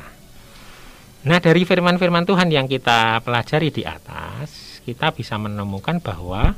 Nah, 1.28 1.44
dari 1.44 1.68
firman-firman 1.68 2.24
Tuhan 2.24 2.48
yang 2.48 2.64
kita 2.64 3.20
pelajari 3.28 3.76
di 3.76 3.84
atas, 3.84 4.80
kita 4.88 5.12
bisa 5.12 5.36
menemukan 5.36 6.00
bahwa 6.00 6.56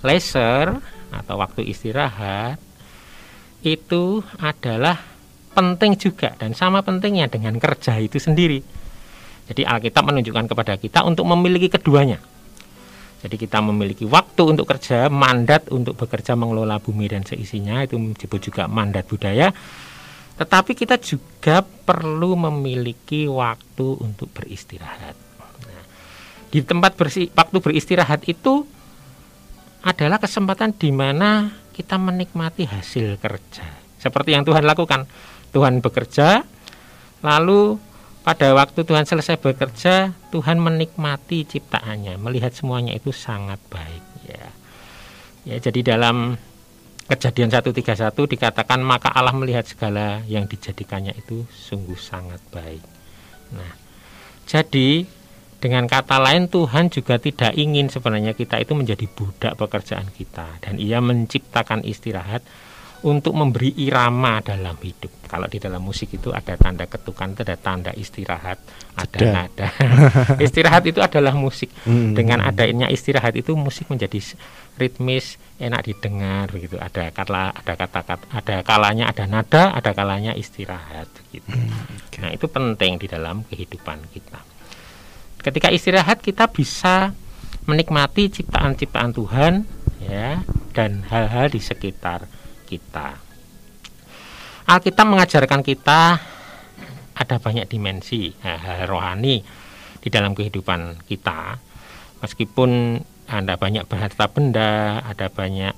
leisure 0.00 0.80
atau 1.12 1.36
waktu 1.36 1.68
istirahat 1.68 2.56
itu 3.62 4.20
adalah 4.42 4.98
penting 5.52 5.96
juga 5.96 6.34
dan 6.36 6.52
sama 6.52 6.82
pentingnya 6.82 7.30
dengan 7.30 7.56
kerja 7.56 7.96
itu 8.02 8.18
sendiri 8.18 8.82
jadi 9.52 9.66
Alkitab 9.66 10.06
menunjukkan 10.06 10.46
kepada 10.48 10.78
kita 10.78 11.02
untuk 11.02 11.26
memiliki 11.26 11.66
keduanya. 11.66 12.22
Jadi 13.22 13.38
kita 13.38 13.62
memiliki 13.62 14.02
waktu 14.02 14.42
untuk 14.42 14.66
kerja, 14.66 15.06
mandat 15.06 15.70
untuk 15.70 15.94
bekerja 15.94 16.34
mengelola 16.34 16.82
bumi 16.82 17.06
dan 17.06 17.22
seisinya 17.22 17.84
itu 17.86 17.94
disebut 18.18 18.40
juga 18.50 18.66
mandat 18.66 19.06
budaya. 19.06 19.54
Tetapi 20.40 20.72
kita 20.74 20.98
juga 20.98 21.62
perlu 21.62 22.34
memiliki 22.34 23.30
waktu 23.30 23.86
untuk 24.02 24.26
beristirahat. 24.34 25.14
Nah, 25.68 25.84
di 26.50 26.64
tempat 26.66 26.98
bersi, 26.98 27.30
waktu 27.30 27.62
beristirahat 27.62 28.26
itu 28.26 28.66
adalah 29.86 30.18
kesempatan 30.18 30.74
di 30.74 30.90
mana 30.90 31.46
kita 31.72 31.96
menikmati 31.96 32.68
hasil 32.68 33.16
kerja. 33.18 33.66
Seperti 33.96 34.36
yang 34.36 34.44
Tuhan 34.44 34.62
lakukan. 34.62 35.08
Tuhan 35.52 35.84
bekerja, 35.84 36.48
lalu 37.20 37.76
pada 38.24 38.56
waktu 38.56 38.88
Tuhan 38.88 39.04
selesai 39.04 39.36
bekerja, 39.36 40.16
Tuhan 40.32 40.56
menikmati 40.56 41.44
ciptaannya, 41.44 42.16
melihat 42.16 42.56
semuanya 42.56 42.96
itu 42.96 43.12
sangat 43.12 43.60
baik 43.68 44.04
ya. 44.24 44.46
Ya, 45.42 45.56
jadi 45.60 45.96
dalam 45.96 46.40
Kejadian 47.02 47.52
131 47.52 48.14
dikatakan 48.14 48.80
maka 48.80 49.12
Allah 49.12 49.36
melihat 49.36 49.68
segala 49.68 50.24
yang 50.30 50.48
dijadikannya 50.48 51.12
itu 51.18 51.44
sungguh 51.50 51.98
sangat 51.98 52.40
baik. 52.54 52.80
Nah, 53.52 53.74
jadi 54.48 55.04
dengan 55.62 55.86
kata 55.86 56.18
lain 56.18 56.50
Tuhan 56.50 56.90
juga 56.90 57.22
tidak 57.22 57.54
ingin 57.54 57.86
sebenarnya 57.86 58.34
kita 58.34 58.58
itu 58.58 58.74
menjadi 58.74 59.06
budak 59.06 59.54
pekerjaan 59.54 60.10
kita 60.10 60.58
dan 60.58 60.74
ia 60.74 60.98
menciptakan 60.98 61.86
istirahat 61.86 62.42
untuk 63.02 63.34
memberi 63.34 63.74
irama 63.82 64.38
dalam 64.42 64.78
hidup. 64.78 65.10
Kalau 65.26 65.50
di 65.50 65.58
dalam 65.58 65.82
musik 65.82 66.14
itu 66.14 66.30
ada 66.30 66.54
tanda 66.54 66.86
ketukan, 66.86 67.34
ada 67.34 67.58
tanda 67.58 67.90
istirahat, 67.94 68.58
ada 68.94 69.18
nada. 69.26 69.68
istirahat 70.46 70.86
itu 70.86 71.02
adalah 71.02 71.34
musik. 71.34 71.70
Hmm. 71.82 72.14
Dengan 72.14 72.42
adanya 72.46 72.86
istirahat 72.86 73.34
itu 73.34 73.58
musik 73.58 73.90
menjadi 73.90 74.18
ritmis, 74.78 75.38
enak 75.58 75.82
didengar 75.82 76.46
gitu. 76.54 76.78
Ada 76.78 77.10
kata 77.10 77.54
ada 77.54 77.72
kata-kata 77.74 78.14
ada 78.30 78.56
kalanya 78.62 79.10
ada 79.10 79.24
nada, 79.26 79.74
ada 79.74 79.90
kalanya 79.94 80.38
istirahat 80.38 81.10
gitu. 81.34 81.50
Hmm, 81.50 82.06
okay. 82.06 82.22
Nah, 82.22 82.30
itu 82.30 82.46
penting 82.46 83.02
di 83.02 83.06
dalam 83.10 83.42
kehidupan 83.46 83.98
kita. 84.14 84.51
Ketika 85.42 85.74
istirahat 85.74 86.22
kita 86.22 86.46
bisa 86.46 87.10
menikmati 87.66 88.30
ciptaan-ciptaan 88.30 89.10
Tuhan 89.14 89.66
ya 90.02 90.42
dan 90.74 91.06
hal-hal 91.06 91.50
di 91.50 91.58
sekitar 91.62 92.26
kita. 92.66 93.18
Alkitab 94.66 95.06
mengajarkan 95.06 95.66
kita 95.66 96.22
ada 97.12 97.36
banyak 97.38 97.66
dimensi 97.68 98.32
hal 98.42 98.86
rohani 98.86 99.42
di 99.98 100.08
dalam 100.10 100.34
kehidupan 100.34 101.06
kita. 101.06 101.58
Meskipun 102.22 103.02
ada 103.26 103.54
banyak 103.58 103.86
harta 103.90 104.26
benda, 104.30 105.02
ada 105.02 105.26
banyak 105.26 105.74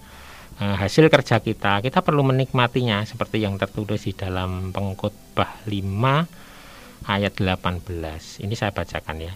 uh, 0.60 0.76
hasil 0.76 1.08
kerja 1.08 1.40
kita, 1.40 1.80
kita 1.80 2.04
perlu 2.04 2.20
menikmatinya 2.20 3.04
seperti 3.04 3.44
yang 3.44 3.56
tertulis 3.56 4.04
di 4.04 4.12
dalam 4.12 4.72
Pengkhotbah 4.72 5.64
5 5.64 7.08
ayat 7.08 7.32
18. 7.36 8.44
Ini 8.44 8.54
saya 8.56 8.72
bacakan 8.72 9.16
ya. 9.20 9.34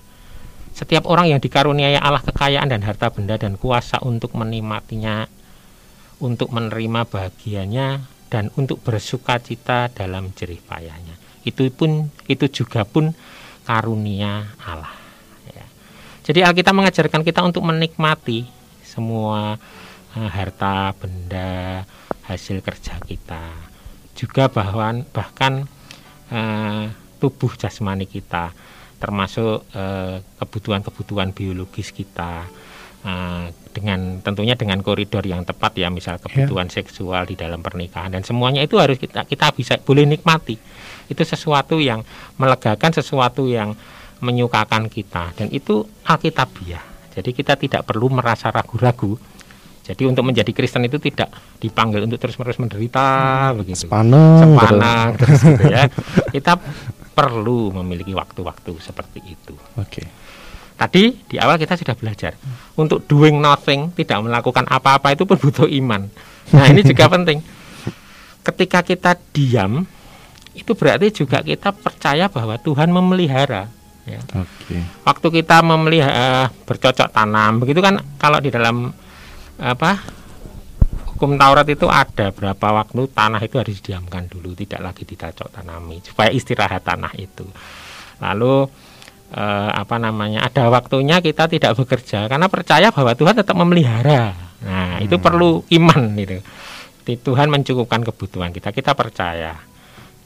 Setiap 0.79 1.11
orang 1.11 1.27
yang 1.35 1.43
dikaruniai 1.43 1.99
Allah 1.99 2.23
kekayaan 2.23 2.71
dan 2.71 2.87
harta 2.87 3.11
benda 3.11 3.35
dan 3.35 3.59
kuasa 3.59 3.99
untuk 4.07 4.39
menikmatinya 4.39 5.27
untuk 6.23 6.55
menerima 6.55 7.03
bahagianya 7.03 8.07
dan 8.31 8.55
untuk 8.55 8.79
bersuka 8.87 9.43
cita 9.43 9.91
dalam 9.91 10.31
jerih 10.39 10.63
payahnya. 10.63 11.19
Itu 11.43 11.67
pun 11.75 12.15
itu 12.31 12.47
juga 12.63 12.87
pun 12.87 13.11
karunia 13.67 14.55
Allah. 14.63 14.95
Ya. 15.51 15.67
Jadi 16.31 16.47
Alkitab 16.47 16.79
mengajarkan 16.79 17.27
kita 17.27 17.43
untuk 17.43 17.67
menikmati 17.67 18.47
semua 18.87 19.59
uh, 20.15 20.31
harta 20.31 20.95
benda, 20.95 21.83
hasil 22.31 22.63
kerja 22.63 23.03
kita 23.03 23.67
juga 24.19 24.51
bahwa 24.51 24.99
bahkan 25.15 25.71
eh, 26.35 26.91
tubuh 27.23 27.55
jasmani 27.55 28.03
kita 28.03 28.51
termasuk 28.99 29.65
eh, 29.73 30.21
kebutuhan-kebutuhan 30.43 31.31
biologis 31.33 31.95
kita 31.95 32.47
eh, 33.07 33.47
dengan 33.71 34.19
tentunya 34.21 34.59
dengan 34.59 34.83
koridor 34.83 35.23
yang 35.23 35.47
tepat 35.47 35.79
ya 35.79 35.89
misal 35.89 36.19
kebutuhan 36.19 36.67
yeah. 36.67 36.77
seksual 36.83 37.23
di 37.25 37.39
dalam 37.39 37.63
pernikahan 37.63 38.11
dan 38.11 38.27
semuanya 38.27 38.61
itu 38.67 38.77
harus 38.77 38.99
kita 38.99 39.23
kita 39.25 39.55
bisa 39.55 39.79
boleh 39.79 40.03
nikmati 40.03 40.59
itu 41.09 41.23
sesuatu 41.23 41.79
yang 41.79 42.03
melegakan 42.37 42.91
sesuatu 42.91 43.47
yang 43.47 43.79
menyukakan 44.19 44.91
kita 44.91 45.31
dan 45.39 45.47
itu 45.55 45.87
alkitabiah 46.03 46.83
jadi 47.15 47.31
kita 47.31 47.55
tidak 47.55 47.83
perlu 47.87 48.11
merasa 48.11 48.51
ragu-ragu 48.51 49.15
jadi 49.89 50.05
untuk 50.05 50.21
menjadi 50.21 50.53
Kristen 50.53 50.85
itu 50.85 51.01
tidak 51.01 51.33
dipanggil 51.57 52.05
untuk 52.05 52.21
terus-menerus 52.21 52.61
menderita 52.61 53.09
hmm, 53.09 53.57
begitu. 53.65 53.89
Sepanang, 53.89 54.37
sepanang 54.45 55.07
terus 55.17 55.41
gitu 55.41 55.65
ya. 55.65 55.83
Kita 56.37 56.53
perlu 57.19 57.75
memiliki 57.83 58.15
waktu-waktu 58.15 58.79
seperti 58.79 59.19
itu. 59.27 59.59
Oke. 59.75 59.91
Okay. 59.91 60.07
Tadi 60.79 61.27
di 61.27 61.35
awal 61.43 61.59
kita 61.59 61.75
sudah 61.75 61.99
belajar 61.99 62.39
untuk 62.79 63.03
doing 63.11 63.43
nothing, 63.43 63.91
tidak 63.99 64.23
melakukan 64.23 64.63
apa-apa 64.71 65.19
itu 65.19 65.27
pun 65.27 65.35
butuh 65.35 65.67
iman. 65.67 66.07
Nah, 66.55 66.65
ini 66.71 66.87
juga 66.87 67.11
penting. 67.19 67.43
Ketika 68.47 68.87
kita 68.87 69.19
diam, 69.35 69.83
itu 70.55 70.73
berarti 70.79 71.11
juga 71.11 71.43
kita 71.43 71.75
percaya 71.75 72.31
bahwa 72.31 72.55
Tuhan 72.63 72.95
memelihara 72.95 73.67
ya. 74.07 74.23
Okay. 74.23 74.81
Waktu 75.03 75.43
kita 75.43 75.67
memelihara 75.67 76.55
bercocok 76.63 77.11
tanam, 77.11 77.59
begitu 77.59 77.83
kan 77.83 77.99
kalau 78.15 78.39
di 78.39 78.55
dalam 78.55 78.95
apa 79.59 80.07
hukum 81.19 81.35
Taurat 81.35 81.67
itu 81.67 81.91
ada 81.91 82.31
berapa 82.31 82.67
waktu 82.79 83.11
tanah 83.11 83.43
itu 83.43 83.59
harus 83.59 83.83
didiamkan 83.83 84.31
dulu 84.31 84.55
tidak 84.55 84.79
lagi 84.79 85.03
ditacok 85.03 85.51
tanami 85.51 85.99
supaya 86.07 86.31
istirahat 86.31 86.87
tanah 86.87 87.11
itu 87.19 87.43
lalu 88.23 88.71
eh, 89.35 89.71
apa 89.75 89.99
namanya 89.99 90.47
ada 90.47 90.71
waktunya 90.71 91.19
kita 91.19 91.51
tidak 91.51 91.75
bekerja 91.75 92.31
karena 92.31 92.47
percaya 92.47 92.95
bahwa 92.95 93.13
Tuhan 93.19 93.35
tetap 93.35 93.59
memelihara 93.59 94.33
nah 94.63 94.99
hmm. 94.99 95.07
itu 95.11 95.17
perlu 95.19 95.67
iman 95.67 96.03
gitu 96.15 96.39
Tuhan 97.09 97.49
mencukupkan 97.51 98.07
kebutuhan 98.07 98.55
kita 98.55 98.71
kita 98.71 98.95
percaya 98.95 99.59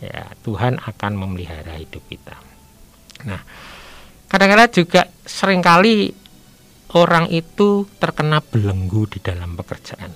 ya 0.02 0.24
Tuhan 0.44 0.76
akan 0.76 1.12
memelihara 1.16 1.80
hidup 1.80 2.04
kita 2.12 2.36
nah 3.24 3.40
kadang-kadang 4.28 4.70
juga 4.72 5.08
sering 5.24 5.64
kali 5.64 6.22
orang 6.92 7.28
itu 7.32 7.88
terkena 7.96 8.44
belenggu 8.44 9.08
di 9.08 9.18
dalam 9.24 9.56
pekerjaan. 9.56 10.12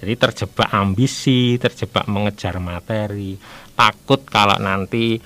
Jadi 0.00 0.16
terjebak 0.16 0.68
ambisi, 0.72 1.60
terjebak 1.60 2.08
mengejar 2.08 2.56
materi, 2.56 3.36
takut 3.76 4.24
kalau 4.24 4.56
nanti 4.56 5.20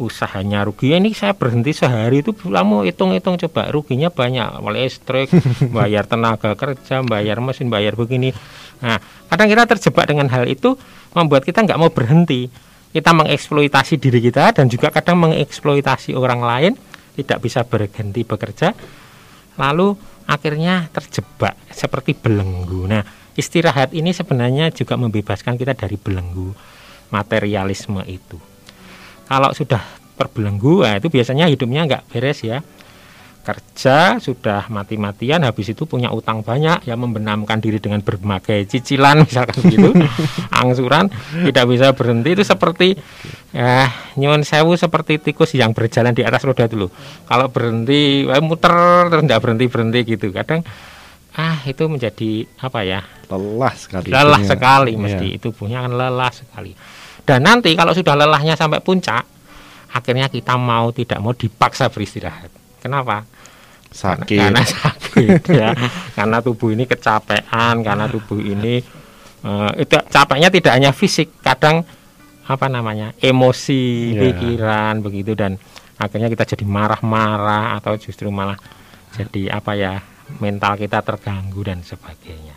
usahanya 0.00 0.64
rugi. 0.64 0.96
Ini 0.96 1.10
saya 1.12 1.36
berhenti 1.36 1.76
sehari 1.76 2.24
itu 2.24 2.32
kamu 2.32 2.88
hitung-hitung 2.88 3.36
coba 3.36 3.68
ruginya 3.68 4.08
banyak, 4.08 4.48
listrik, 4.72 5.28
bayar 5.76 6.08
tenaga 6.08 6.56
kerja, 6.56 7.04
bayar 7.04 7.42
mesin, 7.42 7.68
bayar 7.68 7.98
begini. 7.98 8.32
Nah, 8.80 8.96
kadang 9.28 9.50
kita 9.50 9.64
terjebak 9.76 10.08
dengan 10.08 10.30
hal 10.32 10.48
itu 10.48 10.78
membuat 11.12 11.44
kita 11.44 11.66
nggak 11.66 11.78
mau 11.78 11.92
berhenti. 11.92 12.48
Kita 12.90 13.14
mengeksploitasi 13.14 14.02
diri 14.02 14.18
kita 14.18 14.50
dan 14.50 14.66
juga 14.66 14.90
kadang 14.90 15.22
mengeksploitasi 15.26 16.14
orang 16.14 16.42
lain, 16.42 16.72
tidak 17.14 17.38
bisa 17.38 17.62
berhenti 17.62 18.26
bekerja. 18.26 18.74
Lalu 19.58 19.94
akhirnya 20.26 20.90
terjebak 20.90 21.54
seperti 21.70 22.18
belenggu. 22.18 22.90
Nah, 22.90 23.02
istirahat 23.40 23.96
ini 23.96 24.12
sebenarnya 24.12 24.68
juga 24.70 25.00
membebaskan 25.00 25.56
kita 25.56 25.72
dari 25.72 25.96
belenggu 25.96 26.52
materialisme 27.08 28.04
itu. 28.04 28.36
Kalau 29.24 29.50
sudah 29.56 29.80
terbelenggu, 30.20 30.84
nah 30.84 31.00
itu 31.00 31.08
biasanya 31.08 31.48
hidupnya 31.48 31.88
nggak 31.88 32.02
beres 32.12 32.44
ya. 32.44 32.60
Kerja 33.40 34.20
sudah 34.20 34.68
mati-matian 34.68 35.40
habis 35.48 35.72
itu 35.72 35.88
punya 35.88 36.12
utang 36.12 36.44
banyak 36.44 36.84
ya 36.84 36.92
membenamkan 36.92 37.56
diri 37.56 37.80
dengan 37.80 38.04
berbagai 38.04 38.68
cicilan 38.68 39.22
misalkan 39.26 39.64
gitu. 39.64 39.96
Angsuran 40.52 41.08
tidak 41.48 41.64
bisa 41.64 41.96
berhenti. 41.96 42.36
Itu 42.36 42.44
seperti 42.44 43.00
ya 43.56 43.88
nyuwun 44.20 44.44
sewu 44.44 44.76
seperti 44.76 45.16
tikus 45.18 45.56
yang 45.56 45.72
berjalan 45.72 46.12
di 46.12 46.20
atas 46.22 46.44
roda 46.44 46.68
dulu 46.68 46.92
kalau 47.26 47.50
berhenti 47.50 48.28
muter 48.44 49.08
terus 49.08 49.24
tidak 49.24 49.40
berhenti 49.40 49.64
berhenti 49.72 50.00
gitu. 50.04 50.26
Kadang 50.36 50.60
ah 51.40 51.56
itu 51.64 51.88
menjadi 51.88 52.44
apa 52.60 52.84
ya 52.84 53.00
lelah 53.32 53.72
sekali 53.72 54.12
lelah 54.12 54.42
sekali 54.44 54.92
ya. 54.92 55.00
mesti 55.00 55.26
itu 55.40 55.48
punya 55.56 55.80
kan 55.88 55.96
lelah 55.96 56.28
sekali 56.28 56.76
dan 57.24 57.40
nanti 57.40 57.72
kalau 57.72 57.96
sudah 57.96 58.12
lelahnya 58.12 58.60
sampai 58.60 58.84
puncak 58.84 59.24
akhirnya 59.96 60.28
kita 60.28 60.60
mau 60.60 60.92
tidak 60.92 61.16
mau 61.24 61.32
dipaksa 61.32 61.88
beristirahat 61.88 62.60
Kenapa? 62.80 63.28
Sakit. 63.92 64.40
Karena, 64.40 64.62
sakit 64.74 65.40
ya. 65.52 65.70
karena 66.16 66.40
tubuh 66.40 66.72
ini 66.72 66.88
kecapean, 66.88 67.84
karena 67.84 68.08
tubuh 68.08 68.40
ini 68.40 68.80
uh, 69.44 69.70
itu 69.76 69.94
capeknya 70.08 70.48
tidak 70.48 70.72
hanya 70.74 70.90
fisik, 70.96 71.38
kadang 71.44 71.84
apa 72.48 72.66
namanya? 72.66 73.14
emosi, 73.20 74.16
yeah. 74.16 74.20
pikiran 74.26 75.04
begitu 75.04 75.36
dan 75.36 75.60
akhirnya 76.00 76.32
kita 76.32 76.56
jadi 76.56 76.64
marah-marah 76.64 77.76
atau 77.78 77.94
justru 78.00 78.32
malah 78.32 78.56
jadi 79.14 79.60
apa 79.60 79.72
ya? 79.76 79.94
Mental 80.38 80.78
kita 80.78 81.02
terganggu 81.02 81.60
dan 81.66 81.82
sebagainya. 81.82 82.54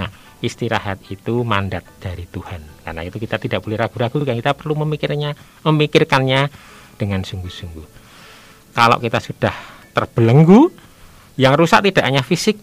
Nah, 0.00 0.08
istirahat 0.40 1.04
itu 1.12 1.44
mandat 1.44 1.84
dari 2.00 2.24
Tuhan. 2.24 2.82
Karena 2.82 3.04
itu 3.04 3.20
kita 3.20 3.36
tidak 3.36 3.60
boleh 3.60 3.76
ragu-ragu, 3.76 4.24
kita 4.24 4.56
perlu 4.56 4.74
memikirnya, 4.86 5.36
memikirkannya 5.62 6.48
dengan 6.96 7.20
sungguh-sungguh 7.20 8.02
kalau 8.72 8.96
kita 8.98 9.20
sudah 9.20 9.52
terbelenggu, 9.92 10.72
yang 11.36 11.54
rusak 11.56 11.84
tidak 11.92 12.08
hanya 12.08 12.24
fisik, 12.24 12.56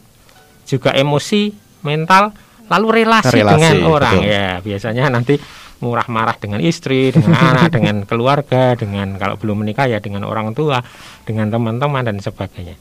juga 0.66 0.94
emosi, 0.94 1.54
mental, 1.86 2.34
lalu 2.70 3.06
relasi, 3.06 3.42
relasi 3.42 3.54
dengan 3.54 3.76
orang. 3.86 4.18
Betul. 4.18 4.34
Ya, 4.34 4.50
biasanya 4.62 5.04
nanti 5.14 5.38
murah 5.80 6.10
marah 6.10 6.36
dengan 6.36 6.60
istri, 6.60 7.14
dengan 7.14 7.38
anak, 7.56 7.70
dengan 7.72 7.96
keluarga, 8.10 8.74
dengan 8.74 9.16
kalau 9.22 9.38
belum 9.38 9.64
menikah 9.64 9.86
ya 9.86 10.02
dengan 10.02 10.26
orang 10.26 10.58
tua, 10.58 10.82
dengan 11.24 11.54
teman-teman 11.54 12.04
dan 12.10 12.18
sebagainya. 12.18 12.76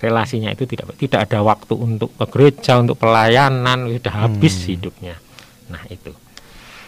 Relasinya 0.00 0.48
itu 0.50 0.64
tidak 0.64 0.96
tidak 0.96 1.28
ada 1.28 1.44
waktu 1.44 1.76
untuk 1.76 2.16
ke 2.16 2.24
gereja, 2.32 2.80
untuk 2.80 2.96
pelayanan, 2.96 3.84
sudah 3.92 4.14
habis 4.26 4.54
hmm. 4.56 4.66
hidupnya. 4.72 5.14
Nah, 5.68 5.84
itu. 5.92 6.12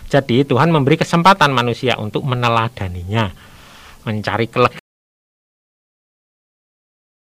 Jadi 0.09 0.45
Tuhan 0.45 0.69
memberi 0.73 1.01
kesempatan 1.01 1.53
manusia 1.53 1.97
untuk 2.01 2.25
meneladaninya 2.25 3.33
mencari 4.05 4.49